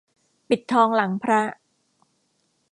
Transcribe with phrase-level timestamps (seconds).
[0.49, 1.41] ปิดทองหลังพระ